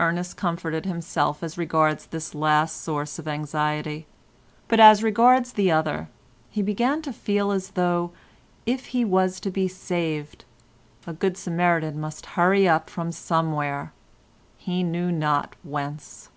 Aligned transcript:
Ernest 0.00 0.36
comforted 0.36 0.84
himself 0.86 1.40
as 1.40 1.56
regards 1.56 2.06
this 2.06 2.34
last 2.34 2.80
source 2.80 3.20
of 3.20 3.28
anxiety, 3.28 4.08
but 4.66 4.80
as 4.80 5.04
regards 5.04 5.52
the 5.52 5.70
other, 5.70 6.08
he 6.50 6.62
began 6.62 7.00
to 7.00 7.12
feel 7.12 7.52
as 7.52 7.70
though, 7.78 8.10
if 8.66 8.86
he 8.86 9.04
was 9.04 9.38
to 9.38 9.52
be 9.52 9.68
saved, 9.68 10.44
a 11.06 11.12
good 11.12 11.36
Samaritan 11.36 12.00
must 12.00 12.26
hurry 12.34 12.68
up 12.68 12.90
from 12.90 13.12
somewhere—he 13.12 14.82
knew 14.82 15.12
not 15.12 15.54
whence. 15.62 16.28